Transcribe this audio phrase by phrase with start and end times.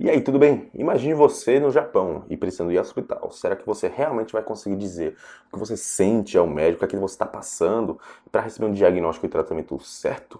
[0.00, 0.70] E aí, tudo bem?
[0.74, 3.32] Imagine você no Japão e precisando ir ao hospital.
[3.32, 5.16] Será que você realmente vai conseguir dizer
[5.48, 7.98] o que você sente ao médico, o que você está passando,
[8.30, 10.38] para receber um diagnóstico e tratamento certo?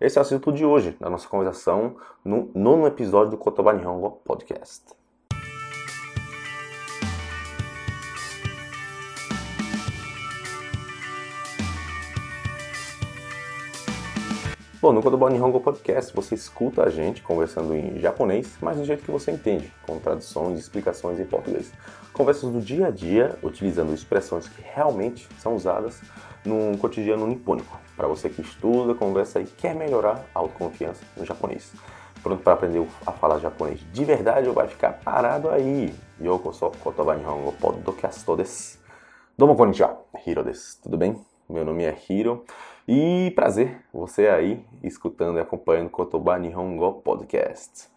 [0.00, 4.20] Esse é o assunto de hoje, da nossa conversação no nono episódio do Kotoba Nihongo
[4.24, 4.99] Podcast.
[14.82, 19.04] Bom, no Kodobo Nihongo Podcast você escuta a gente conversando em japonês, mas do jeito
[19.04, 21.70] que você entende, com traduções e explicações em português.
[22.14, 26.00] Conversas do dia a dia, utilizando expressões que realmente são usadas
[26.46, 27.78] no cotidiano nipônico.
[27.94, 31.74] Para você que estuda, conversa e quer melhorar a autoconfiança no japonês.
[32.22, 35.92] Pronto para aprender a falar japonês de verdade ou vai ficar parado aí?
[36.18, 38.78] Yoko so Kotoba Nihongo Podcast desu.
[39.36, 40.78] Domo konnichiwa, Hiro desu.
[40.82, 41.20] Tudo bem?
[41.50, 42.46] Meu nome é Hiro.
[42.92, 47.88] E prazer você aí escutando e acompanhando o Kotoba Nihongo Podcast.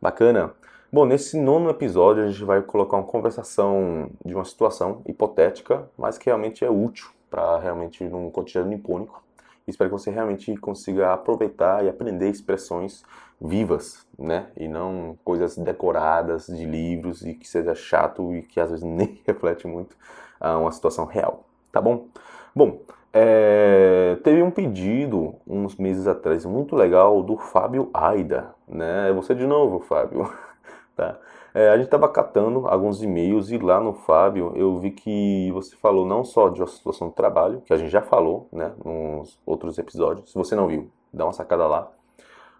[0.00, 0.54] Bacana?
[0.92, 6.16] Bom, nesse nono episódio a gente vai colocar uma conversação de uma situação hipotética, mas
[6.16, 9.24] que realmente é útil para realmente num cotidiano nipônico.
[9.66, 13.02] Espero que você realmente consiga aproveitar e aprender expressões
[13.40, 14.52] vivas, né?
[14.56, 19.20] E não coisas decoradas de livros e que seja chato e que às vezes nem
[19.26, 19.96] reflete muito
[20.40, 22.06] uma situação real, tá bom?
[22.54, 22.80] Bom,
[23.12, 29.10] é, teve um pedido uns meses atrás muito legal do Fábio Aida, né?
[29.10, 30.30] É você de novo, Fábio.
[30.96, 31.18] tá?
[31.54, 35.74] É, a gente estava catando alguns e-mails e lá no Fábio eu vi que você
[35.76, 39.38] falou não só de uma situação de trabalho, que a gente já falou, né, nos
[39.46, 40.30] outros episódios.
[40.30, 41.90] Se você não viu, dá uma sacada lá.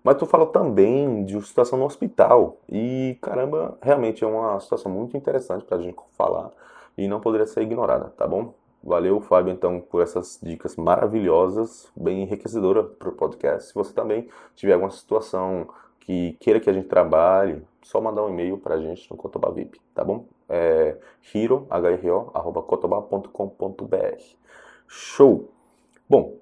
[0.03, 2.57] Mas tu falou também de uma situação no hospital.
[2.69, 6.51] E caramba, realmente é uma situação muito interessante para a gente falar
[6.97, 8.55] e não poderia ser ignorada, tá bom?
[8.83, 13.69] Valeu, Fábio, então, por essas dicas maravilhosas, bem enriquecedoras para o podcast.
[13.69, 15.69] Se você também tiver alguma situação
[16.01, 19.51] que queira que a gente trabalhe, só mandar um e-mail para a gente no Kotoba
[19.51, 20.27] VIP, tá bom?
[20.49, 20.97] É
[21.35, 21.89] hiro, h
[22.35, 22.65] arroba.
[24.87, 25.49] Show!
[26.09, 26.37] Bom,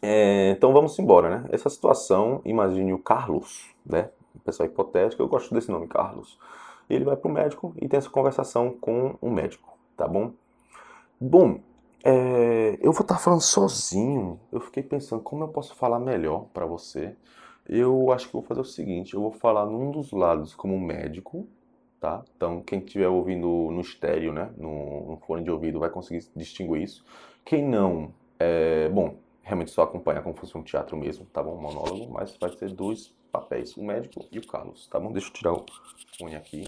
[0.00, 1.44] é, então vamos embora, né?
[1.50, 4.10] Essa situação, imagine o Carlos, né?
[4.44, 6.38] Pessoal hipotético, eu gosto desse nome, Carlos.
[6.88, 10.32] Ele vai para o médico e tem essa conversação com um médico, tá bom?
[11.26, 11.58] Bom,
[12.04, 14.38] é, eu vou estar falando sozinho.
[14.52, 17.16] Eu fiquei pensando como eu posso falar melhor para você.
[17.66, 21.48] Eu acho que vou fazer o seguinte: eu vou falar num dos lados como médico,
[21.98, 22.22] tá?
[22.36, 26.82] Então, quem estiver ouvindo no estéreo, né, no, no, fone de ouvido, vai conseguir distinguir
[26.82, 27.02] isso.
[27.42, 31.56] Quem não, é, bom, realmente só acompanha como se fosse um teatro mesmo, tá bom?
[31.56, 35.10] Um monólogo, mas vai ser dois papéis: o médico e o Carlos, tá bom?
[35.10, 35.64] Deixa eu tirar o
[36.18, 36.66] fone aqui.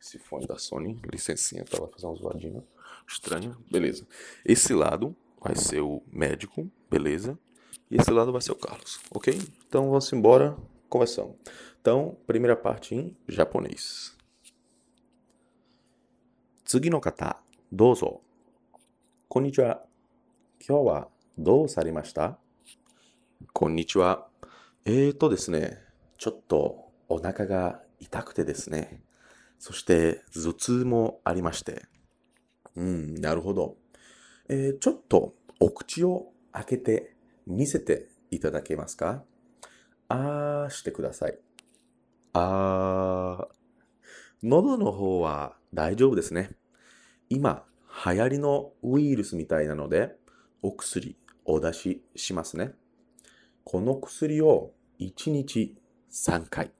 [0.00, 1.80] Esse fone da Sony, licencinha, tá?
[1.80, 2.62] Vai fazer um zoadinho
[3.07, 4.07] estranha, beleza.
[4.45, 7.37] Esse lado vai ser o médico, beleza.
[7.89, 9.39] E esse lado vai ser o Carlos, ok?
[9.67, 10.57] Então vamos embora,
[10.89, 11.35] conversando.
[11.81, 14.17] Então, primeira parte em japonês.
[16.65, 17.41] 次の方、
[17.71, 18.21] どうぞ。
[19.29, 19.85] こんにちは。
[20.59, 21.07] 今日は
[21.37, 22.37] どうされました
[23.53, 24.27] こんにちは。
[24.83, 25.77] えーとですね、
[26.17, 29.01] ちょっとお腹が痛くてですね、
[29.59, 31.85] そして頭痛もありまして、
[32.76, 33.76] うん、なるほど。
[34.48, 37.14] えー、ちょっとお口を開けて
[37.46, 39.24] 見せていただけますか？
[40.08, 41.38] あーしてください。
[42.32, 43.62] あー。
[44.42, 46.56] 喉の方は大丈夫ですね。
[47.28, 47.64] 今、
[48.04, 50.16] 流行りのウイルスみたいなので、
[50.62, 52.72] お薬お出ししますね。
[53.64, 55.76] この薬を1日
[56.10, 56.72] 3回。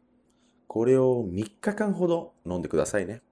[0.67, 3.23] これを3日間ほど飲んでくださいね。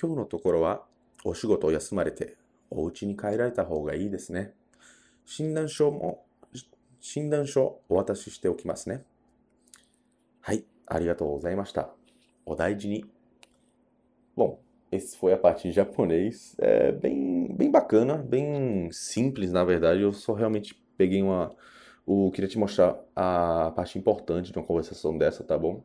[0.00, 0.85] 今日のところは
[1.25, 2.35] お仕事を休まれて、
[2.69, 4.53] お家に帰られた方がいいですね。
[5.25, 6.25] 診断書も、
[6.99, 9.03] 診断書お渡ししておきますね。
[10.41, 11.89] はい、ありがとうございました。
[12.45, 13.05] お大事に。
[14.35, 14.57] Bom,
[14.91, 16.55] esse foi a parte de japonês.
[16.59, 20.01] É bem, bem bacana, bem simples, na verdade.
[20.01, 21.55] Eu só realmente peguei uma.
[22.07, 25.83] Eu queria te mostrar a parte importante de uma conversação dessa, tá bom?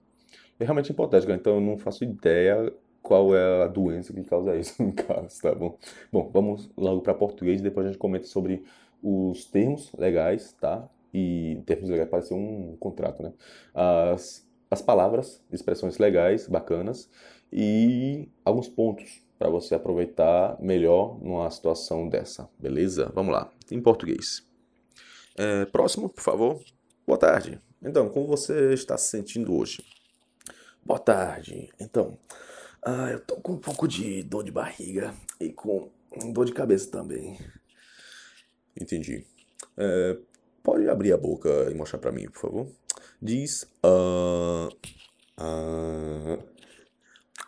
[0.58, 4.81] É realmente importante, então eu não faço ideia qual é a doença que causa isso
[4.81, 5.77] no caso, tá bom?
[6.11, 8.63] Bom, vamos logo para português e depois a gente comenta sobre
[9.01, 10.87] os termos legais, tá?
[11.13, 13.33] E termos legais parece ser um contrato, né?
[13.73, 17.09] As, as palavras, expressões legais, bacanas
[17.51, 23.11] e alguns pontos para você aproveitar melhor numa situação dessa, beleza?
[23.13, 24.45] Vamos lá, em português.
[25.35, 26.61] É, próximo, por favor.
[27.07, 27.59] Boa tarde.
[27.81, 29.83] Então, como você está se sentindo hoje?
[30.85, 31.69] Boa tarde.
[31.79, 32.17] Então,
[32.83, 35.91] ah, eu tô com um pouco de dor de barriga e com
[36.33, 37.37] dor de cabeça também.
[38.79, 39.25] Entendi.
[39.77, 40.17] É,
[40.63, 42.67] pode abrir a boca e mostrar para mim, por favor?
[43.21, 43.63] Diz.
[43.85, 44.69] Uh,
[45.39, 46.43] uh,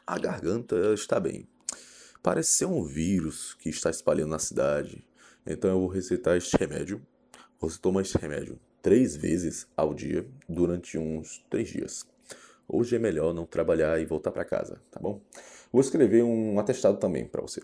[0.05, 1.47] A garganta está bem.
[2.21, 5.03] Parece ser um vírus que está espalhando na cidade.
[5.45, 7.01] Então eu vou receitar este remédio.
[7.59, 12.12] Você toma este remédio três vezes ao dia durante uns três dias.
[12.67, 15.21] Hoje é melhor não trabalhar e voltar para casa, tá bom?
[15.71, 17.61] Vou escrever um atestado também para você.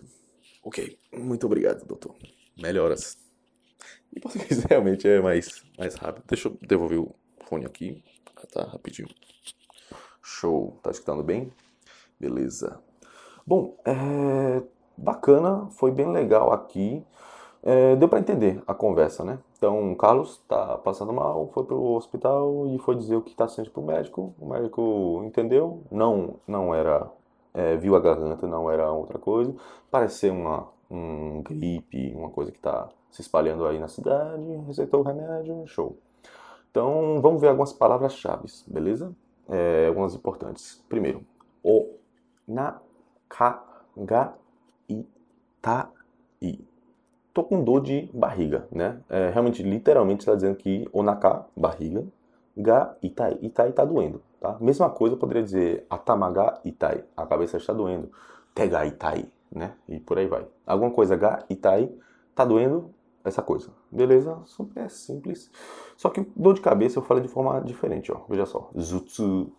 [0.62, 2.16] Ok, muito obrigado, doutor.
[2.56, 3.16] Melhoras.
[4.14, 6.24] Em português realmente é mais, mais rápido.
[6.26, 7.14] Deixa eu devolver o
[7.46, 8.02] fone aqui.
[8.36, 9.08] Ah, tá, rapidinho.
[10.22, 10.78] Show.
[10.82, 11.50] Tá escutando bem?
[12.18, 12.80] Beleza.
[13.46, 14.62] Bom, é
[14.96, 17.02] bacana, foi bem legal aqui.
[17.62, 19.38] É, deu para entender a conversa, né?
[19.60, 23.46] Então, o Carlos tá passando mal, foi pro hospital e foi dizer o que tá
[23.46, 24.34] sentindo pro médico.
[24.40, 27.06] O médico entendeu, não, não era,
[27.52, 29.54] é, viu a garganta, não era outra coisa.
[29.90, 34.42] Parece ser uma, um gripe, uma coisa que tá se espalhando aí na cidade.
[34.66, 35.98] Receitou o remédio, show.
[36.70, 39.14] Então, vamos ver algumas palavras-chave, beleza?
[39.46, 40.82] É, algumas importantes.
[40.88, 41.22] Primeiro,
[41.62, 41.96] o,
[42.48, 42.80] na,
[43.28, 43.62] ka,
[43.94, 44.32] ga,
[44.88, 45.06] i,
[45.60, 45.90] ta,
[46.40, 46.64] i
[47.40, 49.00] tô com dor de barriga, né?
[49.08, 52.04] É, realmente, literalmente, está dizendo que onaka, barriga,
[52.56, 54.58] ga, itai, itai tá doendo, tá?
[54.60, 58.10] Mesma coisa, eu poderia dizer atamaga, itai, a cabeça está doendo,
[58.54, 59.72] tega, itai, né?
[59.88, 60.46] E por aí vai.
[60.66, 61.90] Alguma coisa ga, itai,
[62.34, 62.90] tá doendo,
[63.24, 63.70] essa coisa.
[63.90, 64.38] Beleza?
[64.44, 65.50] Super simples.
[65.96, 68.22] Só que dor de cabeça eu falo de forma diferente, ó.
[68.28, 68.70] Veja só.
[68.78, 69.52] Zutsu,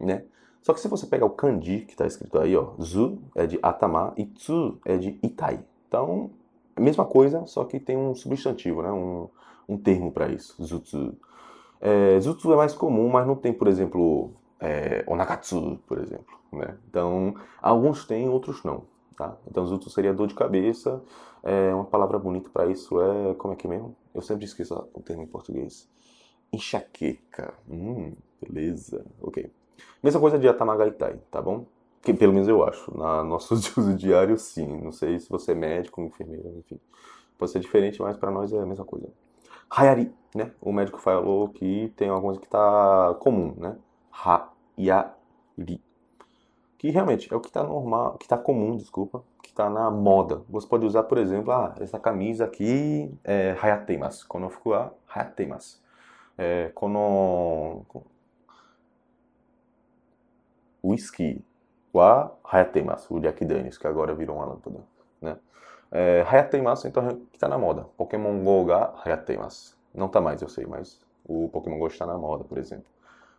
[0.00, 0.24] né?
[0.62, 3.58] Só que se você pegar o kanji que está escrito aí, ó, zu é de
[3.62, 5.60] atama e tsu é de itai.
[5.86, 6.30] Então,
[6.80, 8.90] mesma coisa, só que tem um substantivo, né?
[8.90, 9.28] um,
[9.68, 11.16] um termo para isso, zutsu.
[11.80, 16.38] É, zutsu é mais comum, mas não tem, por exemplo, é, onakatsu, por exemplo.
[16.52, 16.76] Né?
[16.88, 18.84] Então, alguns têm, outros não.
[19.16, 19.36] Tá?
[19.48, 21.02] Então, zutsu seria dor de cabeça.
[21.42, 23.94] É, uma palavra bonita para isso é, como é que é mesmo?
[24.14, 25.88] Eu sempre esqueço o termo em português.
[26.52, 27.54] Enxaqueca.
[27.68, 29.04] Hum, beleza.
[29.20, 29.50] Ok.
[30.02, 31.66] Mesma coisa de atamagaitai, tá bom?
[32.04, 32.96] Que pelo menos eu acho.
[32.96, 34.66] Na nosso uso diário, sim.
[34.82, 36.78] Não sei se você é médico, enfermeira, enfim.
[37.38, 39.08] Pode ser diferente, mas para nós é a mesma coisa.
[39.70, 40.52] Hayari, né?
[40.60, 43.76] O médico falou que tem alguma coisa que está comum, né?
[44.12, 45.80] Hayari.
[46.78, 50.42] Que realmente é o que está normal, que está comum, desculpa, que está na moda.
[50.50, 54.28] Você pode usar, por exemplo, ah, essa camisa aqui é hayateimasu.
[54.28, 55.82] Quando eu fico a hayateimasu.
[56.36, 57.82] É, quando
[60.82, 61.42] whisky
[61.94, 64.80] wa hayatemasu, o Jack Daniels, que agora virou uma lâmpada,
[65.22, 65.36] né?
[65.92, 67.86] É, hayatemasu, então, que está na moda.
[67.96, 69.78] Pokémon Go ga hayatemasu.
[69.94, 72.86] Não está mais, eu sei, mas o Pokémon Go está na moda, por exemplo.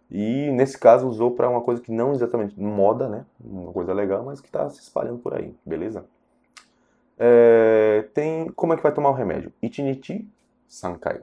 [0.10, 3.26] E nesse caso usou para uma coisa que não exatamente moda, né?
[3.44, 6.06] Uma coisa legal, mas que está se espalhando por aí, beleza?
[7.18, 9.52] É, tem como é que vai tomar o remédio?
[9.62, 10.30] Ichinichi
[10.68, 11.22] sankai,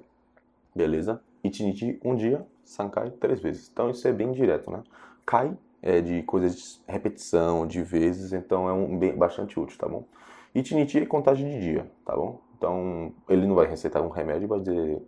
[0.74, 1.22] beleza?
[1.44, 3.70] Ichinichi um dia, sankai três vezes.
[3.72, 4.82] Então isso é bem direto, né?
[5.24, 6.54] Kai é, de coisas
[6.86, 10.04] de repetição, de vezes, então é um bem, bastante útil, tá bom?
[10.62, 12.40] Tiniti é contagem de dia, tá bom?
[12.56, 15.02] Então ele não vai receitar um remédio, vai dizer,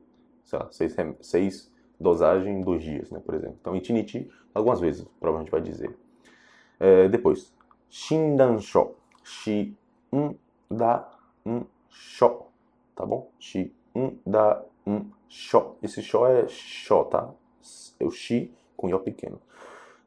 [0.45, 3.57] sei lá, seis, seis dosagens em dois dias, né, por exemplo.
[3.61, 5.97] Então itiniti, algumas vezes, provavelmente vai dizer.
[6.81, 7.55] É, depois,
[7.89, 9.77] shindansho, shi,
[10.13, 10.35] um,
[10.69, 11.09] da,
[11.47, 12.47] um, sho,
[12.97, 13.31] tá bom?
[13.39, 15.77] Shi, um, da, um, sho.
[15.83, 17.31] Esse sho é sho, tá?
[18.01, 19.41] É o shi com i pequeno.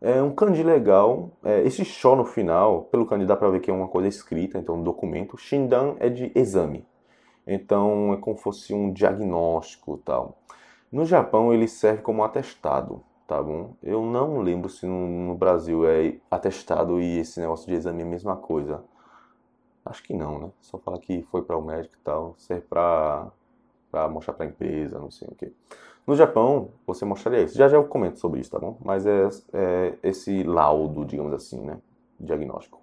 [0.01, 1.31] É um kanji legal.
[1.43, 4.57] É, esse sho no final, pelo kanji dá para ver que é uma coisa escrita,
[4.57, 5.37] então um documento.
[5.37, 6.85] Shindan é de exame.
[7.45, 10.37] Então é como se fosse um diagnóstico tal.
[10.91, 13.73] No Japão ele serve como atestado, tá bom?
[13.81, 18.05] Eu não lembro se no, no Brasil é atestado e esse negócio de exame é
[18.05, 18.83] a mesma coisa.
[19.85, 20.49] Acho que não, né?
[20.61, 23.31] Só falar que foi para o médico e tal, serve para
[24.09, 25.51] mostrar para a empresa, não sei o que.
[26.07, 27.57] No Japão, você mostraria isso.
[27.57, 28.77] Já já eu comento sobre isso, tá bom?
[28.83, 31.77] Mas é, é esse laudo, digamos assim, né?
[32.17, 32.79] Diagnóstico.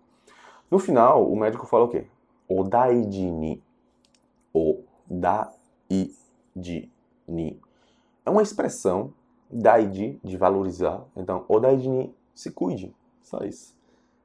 [0.71, 2.07] No final, o médico fala o quê?
[2.47, 3.62] Odaiji ni.
[4.52, 6.12] Odaiji
[7.26, 7.59] ni.
[8.26, 9.14] É uma expressão
[9.50, 11.02] daiji, de valorizar.
[11.16, 12.95] Então, odaiji ni, se cuide.
[13.23, 13.75] Só isso.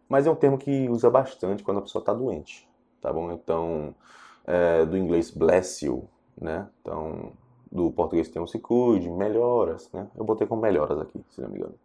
[0.10, 2.68] Mas é um termo que usa bastante quando a pessoa está doente,
[3.00, 3.32] tá bom?
[3.32, 3.96] Então,
[4.46, 6.04] é, do inglês bless you,
[6.40, 6.68] né?
[6.82, 7.32] Então,
[7.72, 10.08] do português tem um se cuide, melhoras, né?
[10.16, 11.76] Eu botei como melhoras aqui, se não me engano.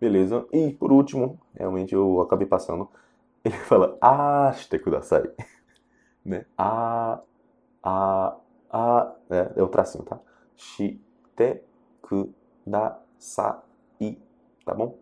[0.00, 0.46] Beleza.
[0.52, 2.88] E por último, realmente eu acabei passando,
[3.44, 5.30] ele fala aste kudasai,
[6.24, 6.46] né?
[6.56, 7.20] A,
[7.82, 8.36] a,
[8.70, 10.18] a, é, é o tracinho, tá?
[10.56, 11.62] Shite
[12.02, 13.60] kudasai,
[14.64, 14.96] tá bom?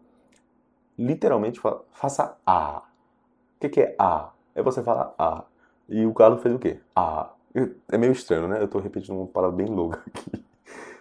[0.99, 2.79] Literalmente fala, faça a.
[2.79, 4.33] O que, que é a?
[4.55, 5.45] É você falar a.
[5.89, 6.81] E o Carlos fez o quê?
[6.95, 7.31] A.
[7.91, 8.63] É meio estranho, né?
[8.63, 10.45] Eu tô repetindo uma palavra bem louca aqui.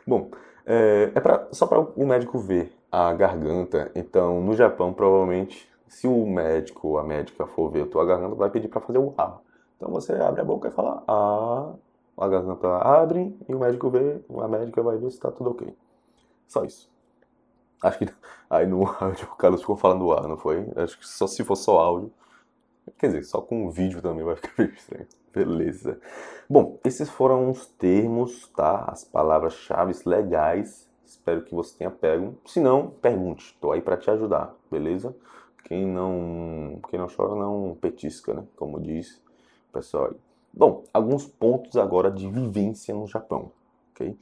[0.08, 0.32] Bom,
[0.66, 3.92] é, é pra, só para o médico ver a garganta.
[3.96, 8.36] Então, no Japão, provavelmente, Se o médico ou a médica for ver a tua garganta,
[8.36, 9.40] vai pedir para fazer o A.
[9.78, 11.74] Então você abre a boca e fala A,
[12.18, 15.76] a garganta abre e o médico vê, a médica vai ver se está tudo ok.
[16.48, 16.90] Só isso.
[17.84, 18.10] Acho que
[18.50, 20.68] aí no áudio o Carlos ficou falando A, não foi?
[20.76, 22.12] Acho que só se for só áudio.
[22.98, 25.08] Quer dizer, só com o vídeo também vai ficar meio estranho.
[25.34, 26.00] Beleza.
[26.50, 28.86] Bom, esses foram os termos, tá?
[28.88, 30.90] As palavras-chave legais.
[31.06, 32.36] Espero que você tenha pego.
[32.46, 33.56] Se não, pergunte.
[33.62, 35.16] Tô aí para te ajudar, beleza?
[35.66, 38.44] Quem não, quem não chora não petisca, né?
[38.56, 39.22] Como diz
[39.70, 40.18] o pessoal aí.
[40.52, 43.52] Bom, alguns pontos agora de vivência no Japão,
[43.92, 44.18] ok?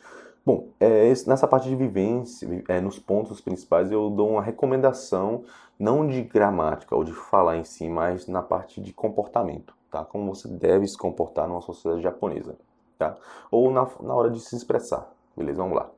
[0.48, 5.44] Bom, é, nessa parte de vivência, é, nos pontos principais, eu dou uma recomendação,
[5.78, 10.06] não de gramática ou de falar em si, mas na parte de comportamento tá?
[10.06, 12.56] Como você deve se comportar numa sociedade japonesa,
[12.98, 13.16] tá?
[13.52, 15.62] Ou na, na hora de se expressar, beleza?
[15.62, 15.90] Vamos lá.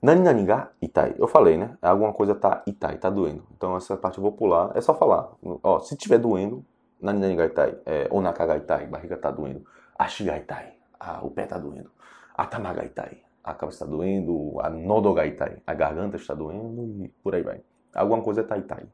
[0.00, 1.14] Nani nani ga itai.
[1.18, 1.76] Eu falei, né?
[1.80, 3.42] Alguma coisa tá itai, tá doendo.
[3.56, 4.70] Então essa parte eu vou pular.
[4.74, 5.30] É só falar.
[5.62, 6.64] Ó, se tiver doendo,
[7.00, 7.78] nani nani ga itai.
[7.86, 9.64] É, onaka ga itai, barriga tá doendo.
[9.98, 10.74] Ashi ga itai.
[11.00, 11.90] Ah, o pé tá doendo.
[12.36, 13.22] Atama ga itai.
[13.44, 14.58] A cabeça está doendo.
[14.60, 15.58] A nodo ga itai.
[15.66, 17.60] A garganta está doendo e por aí vai.
[17.94, 18.88] Alguma coisa tá itai.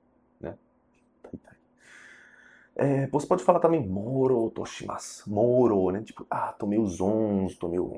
[2.83, 6.03] É, você pode falar também moro toshimasu, moro, né?
[6.03, 7.91] Tipo, ah, tomei os ons, tomei o...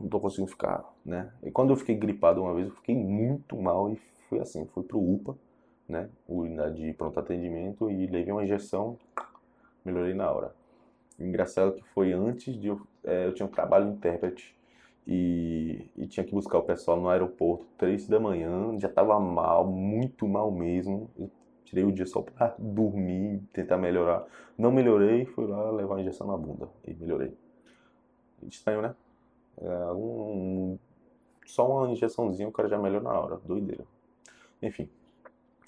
[0.00, 1.32] Não tô conseguindo ficar, né?
[1.42, 3.96] E quando eu fiquei gripado uma vez, eu fiquei muito mal e
[4.28, 5.36] foi assim, fui pro UPA,
[5.88, 6.08] né?
[6.28, 8.96] Unidade de pronto atendimento e levei uma injeção,
[9.84, 10.54] melhorei na hora.
[11.18, 12.80] Engraçado é que foi antes de eu...
[13.02, 14.56] É, eu tinha um trabalho de intérprete
[15.06, 19.66] e, e, tinha que buscar o pessoal no aeroporto, três da manhã, já tava mal,
[19.66, 21.10] muito mal mesmo.
[21.64, 24.26] Tirei o dia só pra dormir, tentar melhorar.
[24.56, 27.34] Não melhorei, fui lá levar a injeção na bunda e melhorei.
[28.48, 28.94] Estranho, né?
[29.60, 30.78] É, um,
[31.46, 33.40] só uma injeçãozinha o cara já melhora na hora.
[33.44, 33.84] Doideira.
[34.62, 34.88] Enfim.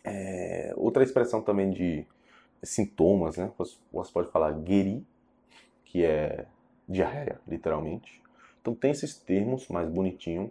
[0.04, 2.06] É, outra expressão também de
[2.62, 3.50] sintomas, né?
[3.58, 3.76] Você,
[4.12, 5.04] pode falar geri,
[5.84, 6.46] que é
[6.88, 8.23] diarreia, literalmente.
[8.64, 10.50] Então tem esses termos mais bonitinho.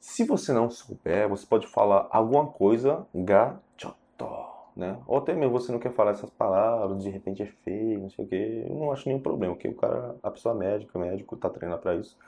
[0.00, 4.98] Se você não souber, você pode falar alguma coisa gachoto né?
[5.06, 8.24] Ou até mesmo você não quer falar essas palavras, de repente é feio, não sei
[8.24, 8.66] o quê.
[8.68, 11.94] Eu não acho nenhum problema, porque o cara, a pessoa médica, médico, tá treinando para
[11.94, 12.18] isso.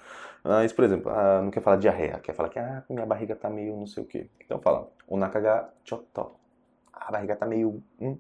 [0.45, 3.51] Mas, por exemplo, ah, não quer falar diarreia, quer falar que ah, minha barriga tá
[3.51, 4.29] meio não sei o quê.
[4.45, 6.31] Então fala, onaka choto.
[6.93, 7.83] A barriga tá meio.
[8.01, 8.17] Hum.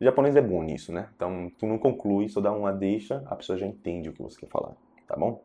[0.00, 1.08] O japonês é bom nisso, né?
[1.16, 4.38] Então tu não conclui, só dá uma deixa, a pessoa já entende o que você
[4.38, 4.74] quer falar,
[5.08, 5.42] tá bom?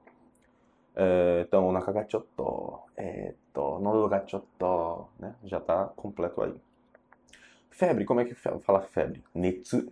[0.95, 1.71] É, então,
[4.09, 5.35] ga choto, né?
[5.43, 6.53] Já tá completo aí.
[7.69, 9.23] Febre, como é que fala febre?
[9.33, 9.91] Netsu,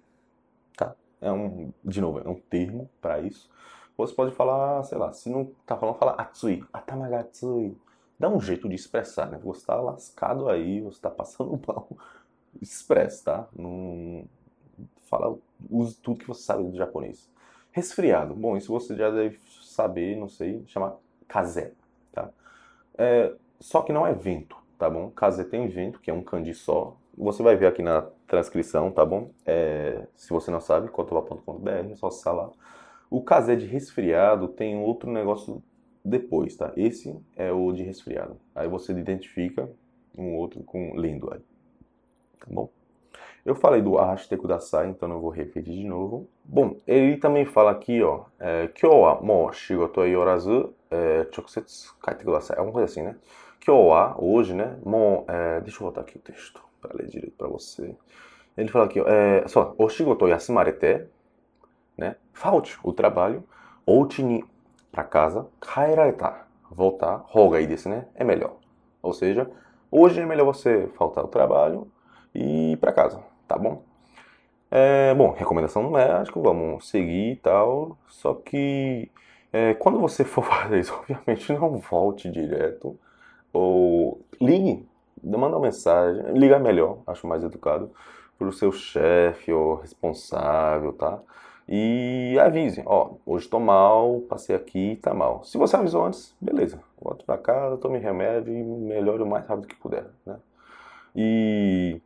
[0.75, 0.95] tá?
[1.21, 3.49] É um, de novo, é um termo para isso.
[3.97, 7.77] Você pode falar, sei lá, se não tá falando, fala atsui, atamagatsui.
[8.17, 9.39] Dá um jeito de expressar, né?
[9.43, 11.87] Você tá lascado aí, você tá passando mal.
[12.61, 13.47] Expressa, tá?
[13.55, 14.25] Não
[15.09, 15.37] fala,
[15.69, 17.29] use tudo que você sabe do japonês.
[17.71, 18.35] Resfriado.
[18.35, 19.39] Bom, isso você já deve
[19.79, 21.73] saber, não sei, chama kaze,
[22.11, 22.29] tá?
[22.97, 25.09] É, só que não é vento, tá bom?
[25.11, 29.05] Kaze tem vento, que é um kanji só, você vai ver aqui na transcrição, tá
[29.05, 29.31] bom?
[29.45, 32.49] É, se você não sabe, cotoba.com.br, é só acessar lá.
[33.09, 35.61] O casé de resfriado tem outro negócio
[36.03, 36.71] depois, tá?
[36.77, 38.39] Esse é o de resfriado.
[38.55, 39.69] Aí você identifica
[40.17, 41.41] um outro com lendo aí,
[42.39, 42.69] tá bom?
[43.49, 46.29] Eu falei do Arashite Kudasai, então não vou repetir de novo.
[46.45, 52.23] Bom, ele também fala aqui, ó, é, Kyo wa mo shigoto yorazu é, chokusetsu kaite
[52.23, 52.59] kudasai.
[52.59, 53.15] É uma coisa assim, né?
[53.59, 54.77] Kyo wa, hoje, né?
[54.85, 57.95] Mo, é, deixa eu voltar aqui o texto para ler direito para você.
[58.55, 61.07] Ele fala aqui, é, só, o shigoto yasumarete,
[61.97, 62.17] né?
[62.31, 63.43] Falte o trabalho,
[63.83, 64.45] ouchi ni
[64.91, 68.05] para casa, kaerareta, voltar, roga aí desse, né?
[68.13, 68.57] É melhor.
[69.01, 69.49] Ou seja,
[69.89, 71.91] hoje é melhor você faltar o trabalho
[72.35, 73.83] e ir para casa, tá bom?
[74.71, 77.97] É, bom, recomendação do médico, vamos seguir e tal.
[78.07, 79.11] Só que
[79.51, 82.97] é, quando você for fazer isso, obviamente não volte direto
[83.51, 84.87] ou ligue
[85.23, 87.91] manda uma mensagem, liga melhor, acho mais educado,
[88.37, 91.19] para o seu chefe ou responsável, tá?
[91.67, 95.43] E avise, ó, hoje tô mal, passei aqui, tá mal.
[95.43, 99.67] Se você avisou antes, beleza, volto para casa, tome remédio e melhore o mais rápido
[99.67, 100.37] que puder, né?
[101.15, 102.01] E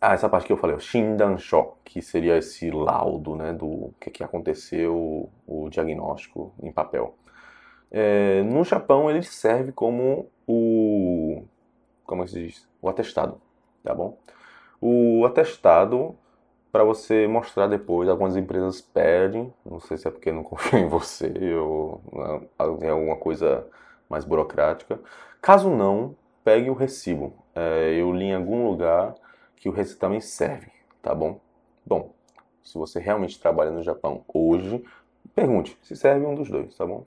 [0.00, 4.10] ah, essa parte que eu falei, o Shindansho, que seria esse laudo, né, do que,
[4.10, 7.14] que aconteceu, o diagnóstico em papel.
[7.90, 11.44] É, no Japão ele serve como o
[12.06, 12.68] como é se diz?
[12.80, 13.40] O atestado,
[13.82, 14.16] tá bom?
[14.80, 16.16] O atestado,
[16.70, 20.88] para você mostrar depois, algumas empresas pedem, não sei se é porque não confiam em
[20.88, 22.00] você ou
[22.80, 23.66] é alguma coisa
[24.08, 25.00] mais burocrática.
[25.42, 27.34] Caso não, pegue o recibo.
[27.54, 29.14] É, eu li em algum lugar
[29.56, 30.70] que o recibo também serve,
[31.02, 31.40] tá bom?
[31.84, 32.12] Bom,
[32.62, 34.84] se você realmente trabalha no Japão hoje,
[35.34, 37.04] pergunte se serve um dos dois, tá bom?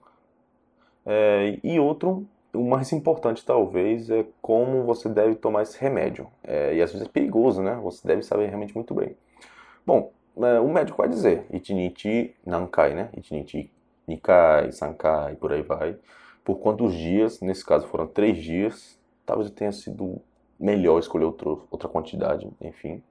[1.06, 6.27] É, e outro, o mais importante talvez, é como você deve tomar esse remédio.
[6.44, 7.75] É, e às vezes é perigoso, né?
[7.84, 9.15] Você deve saber realmente muito bem.
[9.86, 13.10] Bom, é, o médico vai dizer, Ichinichi Nankai, né?
[13.18, 13.72] Ichinichi
[14.08, 15.98] Nikai, Sankai, por aí vai.
[16.44, 20.22] Por quantos dias, nesse caso foram três dias, talvez tenha sido
[20.59, 23.01] melhor escolher outro, outra quantidade, enfim.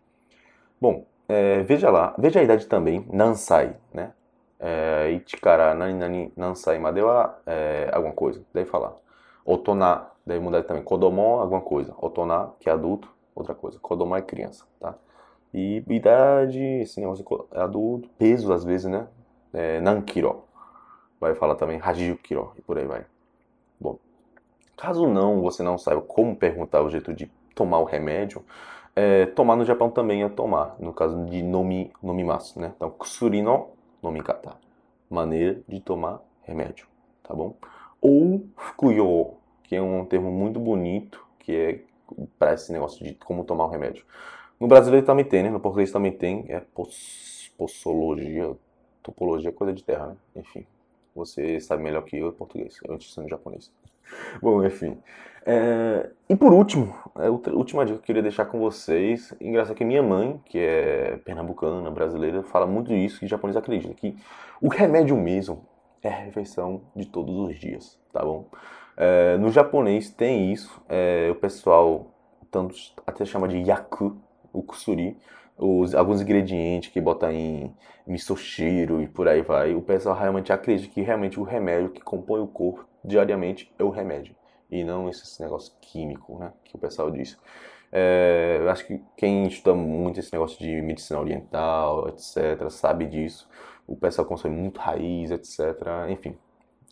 [0.80, 4.12] Bom, é, veja lá, veja a idade também, Nansai, né?
[4.60, 8.94] É, Ichikara nani nani Nansai Madewa, é, alguma coisa, deve falar.
[9.44, 10.82] Otona, deve mudar também.
[10.82, 11.94] Kodomo, alguma coisa.
[11.98, 13.78] Otona, que é adulto, outra coisa.
[13.78, 14.94] Kodomo é criança, tá?
[15.54, 19.06] E idade, esse negócio é adulto, peso às vezes, né?
[19.52, 20.44] É, nankiro.
[21.18, 23.06] Vai falar também hajikiro e por aí vai.
[23.80, 23.98] Bom,
[24.76, 28.44] caso não, você não saiba como perguntar o jeito de tomar o remédio,
[28.94, 32.72] é, tomar no Japão também é tomar, no caso de nomi, nomimasu, né?
[32.76, 34.56] Então, kusuri no nomikata,
[35.10, 36.86] maneira de tomar remédio,
[37.20, 37.56] tá bom?
[38.00, 39.34] Ou fukuyo,
[39.64, 41.80] que é um termo muito bonito, que é
[42.38, 44.04] para esse negócio de como tomar o remédio.
[44.60, 45.50] No brasileiro também tem, né?
[45.50, 48.56] No português também tem, é pos, possologia,
[49.02, 50.16] topologia, coisa de terra, né?
[50.36, 50.64] Enfim,
[51.12, 53.72] você sabe melhor que eu português, eu ensino japonês.
[54.42, 54.98] Bom, enfim.
[55.44, 59.34] É, e por último, é a última dica que eu queria deixar com vocês.
[59.40, 64.16] Engraçado que minha mãe, que é pernambucana, brasileira, fala muito isso, que japonês acredita, que
[64.60, 65.64] o remédio mesmo
[66.02, 68.46] é a refeição de todos os dias, tá bom?
[68.96, 72.12] É, no japonês tem isso, é, o pessoal
[72.50, 72.74] tanto
[73.06, 74.16] até chama de yaku,
[74.52, 75.16] o kusuri,
[75.56, 77.74] os, alguns ingredientes que bota em
[78.06, 82.40] misoshiro e por aí vai, o pessoal realmente acredita que realmente o remédio que compõe
[82.40, 84.34] o corpo diariamente é o remédio
[84.70, 87.38] e não esse negócio químico, né, que o pessoal diz.
[87.90, 93.48] É, acho que quem estuda muito esse negócio de medicina oriental, etc., sabe disso.
[93.86, 95.60] O pessoal consome muito raiz, etc.
[96.10, 96.36] Enfim,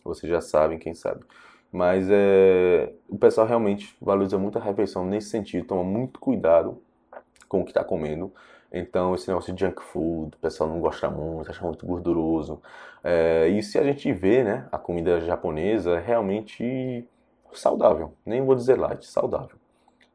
[0.02, 1.22] vocês já sabem, quem sabe.
[1.70, 6.80] Mas é, o pessoal realmente valoriza muito a refeição nesse sentido, toma muito cuidado
[7.48, 8.32] com o que está comendo.
[8.72, 12.60] Então, esse negócio de junk food, o pessoal não gosta muito, acha muito gorduroso.
[13.02, 17.06] É, e se a gente vê, né, a comida japonesa é realmente
[17.52, 18.12] saudável.
[18.24, 19.56] Nem vou dizer light, saudável.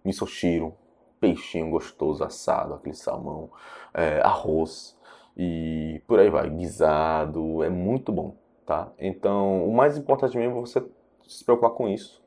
[0.04, 0.74] Misoshiro,
[1.20, 3.50] peixinho gostoso assado, aquele salmão,
[3.94, 4.98] é, arroz
[5.38, 8.36] e por aí vai, guisado, é muito bom,
[8.66, 8.92] tá?
[9.00, 10.84] Então, o mais importante mesmo é você
[11.28, 12.21] se preocupar com isso.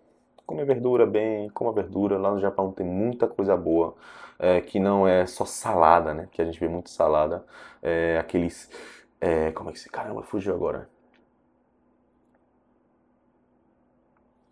[0.47, 2.19] Comer verdura bem, coma verdura.
[2.19, 3.95] Lá no Japão tem muita coisa boa
[4.39, 6.29] é, que não é só salada, né?
[6.31, 7.45] Que a gente vê muito salada.
[7.83, 8.71] É, aqueles.
[9.21, 9.89] É, como é que se.
[9.91, 10.89] Caramba, fugiu agora.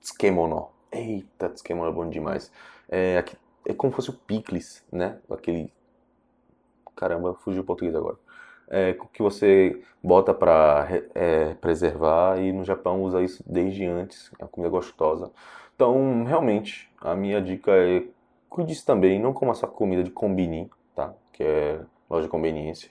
[0.01, 0.71] Tsukemono.
[0.91, 2.51] Eita, Tsukemono é bom demais.
[2.89, 5.19] É, aqui, é como se fosse o picles, né?
[5.31, 5.73] Aquele.
[6.97, 8.17] Caramba, fugiu o português agora.
[8.69, 14.31] É, que você bota para é, preservar e no Japão usa isso desde antes.
[14.39, 15.31] É uma comida gostosa.
[15.83, 18.05] Então, realmente, a minha dica é
[18.49, 21.13] Cuide também, não coma só comida de combini, tá?
[21.33, 22.89] Que é loja de conveniência.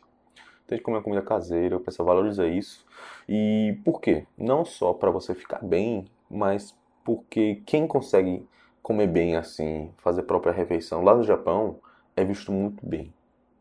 [0.68, 2.86] Tente comer comida caseira, o pessoal valoriza isso.
[3.30, 4.26] E por quê?
[4.38, 8.46] Não só para você ficar bem, mas porque quem consegue
[8.84, 11.80] comer bem assim, fazer própria refeição lá no Japão,
[12.14, 13.14] é visto muito bem.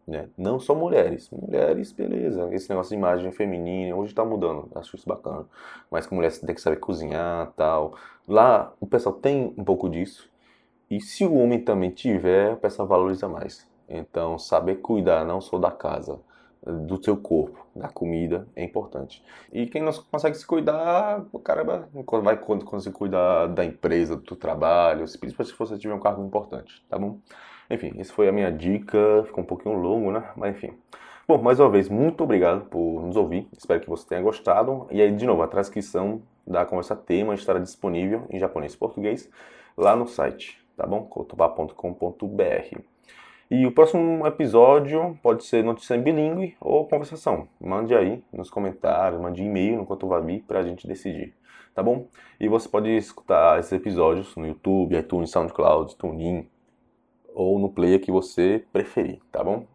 [0.06, 0.28] Né?
[0.36, 1.30] Não só mulheres.
[1.30, 2.48] Mulheres, beleza.
[2.52, 4.68] Esse negócio de imagem feminina, hoje está mudando.
[4.74, 5.46] Acho isso bacana.
[5.90, 7.94] Mas que mulher tem que saber cozinhar tal.
[8.26, 10.28] Lá o pessoal tem um pouco disso.
[10.90, 13.68] E se o homem também tiver, a pessoa valoriza mais.
[13.88, 16.18] Então, saber cuidar não só da casa,
[16.64, 19.24] do seu corpo, da comida, é importante.
[19.52, 21.64] E quem não consegue se cuidar, o cara
[22.22, 26.98] vai conseguir cuidar da empresa, do trabalho, principalmente se você tiver um cargo importante, tá
[26.98, 27.18] bom?
[27.70, 30.30] Enfim, essa foi a minha dica, ficou um pouquinho longo, né?
[30.36, 30.72] Mas enfim.
[31.26, 33.48] Bom, mais uma vez, muito obrigado por nos ouvir.
[33.56, 34.88] Espero que você tenha gostado.
[34.90, 39.30] E aí, de novo, a transcrição da conversa tema estará disponível em japonês e português
[39.76, 41.02] lá no site tá bom?
[41.02, 42.80] cotobá.com.br.
[43.50, 47.48] E o próximo episódio pode ser notícia em bilíngue ou conversação.
[47.60, 51.34] Mande aí nos comentários, mande e-mail no Cotovabi para a gente decidir,
[51.74, 52.06] tá bom?
[52.38, 56.48] E você pode escutar esses episódios no YouTube, iTunes, SoundCloud, TuneIn
[57.34, 59.66] ou no player que você preferir, tá bom?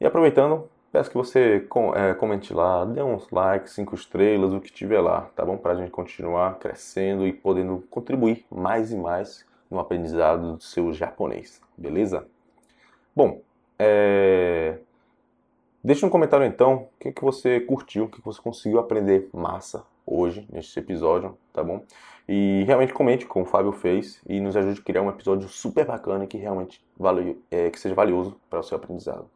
[0.00, 4.72] E aproveitando, peço que você é, comente lá, dê uns likes, cinco estrelas, o que
[4.72, 5.56] tiver lá, tá bom?
[5.56, 10.92] Para a gente continuar crescendo e podendo contribuir mais e mais no aprendizado do seu
[10.92, 12.26] japonês, beleza?
[13.14, 13.40] Bom,
[13.78, 14.78] é...
[15.82, 19.84] deixa um comentário então, o que, que você curtiu, o que você conseguiu aprender massa
[20.06, 21.82] hoje, neste episódio, tá bom?
[22.28, 25.84] E realmente comente como o Fábio fez e nos ajude a criar um episódio super
[25.84, 29.28] bacana que realmente vale, é, que seja valioso para o seu aprendizado.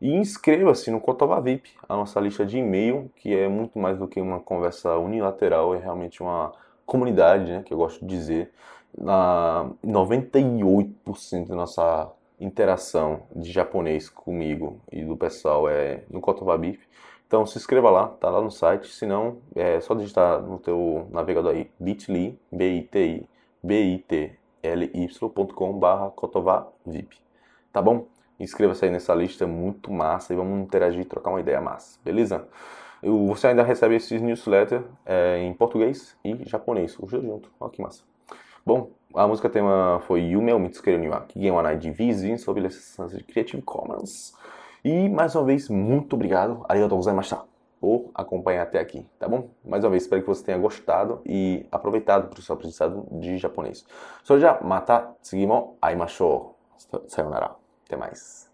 [0.00, 4.08] E inscreva-se no Cotova VIP, a nossa lista de e-mail, que é muito mais do
[4.08, 6.52] que uma conversa unilateral, é realmente uma
[6.86, 8.50] comunidade, né, que eu gosto de dizer.
[8.96, 12.10] Na 98% da nossa
[12.40, 16.80] interação de japonês comigo e do pessoal é no Cotova VIP.
[17.30, 21.06] Então se inscreva lá, tá lá no site, se não é só digitar no teu
[21.12, 23.24] navegador aí bit.ly, b-i-t-i,
[23.62, 24.98] b-i-t-l-y.com
[25.78, 26.12] barra
[26.84, 27.16] VIP,
[27.72, 28.08] tá bom?
[28.40, 32.48] Inscreva-se aí nessa lista, é muito massa e vamos interagir, trocar uma ideia massa, beleza?
[33.00, 37.80] Você ainda recebe esses newsletters é, em português e japonês, os dois juntos, olha que
[37.80, 38.02] massa.
[38.66, 42.60] Bom, a música tema foi Yume Mitsukeru ni wa Kigen wa Nai de Vizin, sob
[42.60, 44.34] licença de Creative Commons.
[44.84, 46.64] E mais uma vez, muito obrigado.
[46.68, 47.42] Arigatou gozaimashita
[47.80, 49.48] por acompanhar até aqui, tá bom?
[49.64, 53.38] Mais uma vez, espero que você tenha gostado e aproveitado para o seu aprendizado de
[53.38, 53.86] japonês.
[54.38, 56.56] já mata tsugi mo aimashou.
[57.08, 57.52] Sayonara.
[57.86, 58.49] Até mais.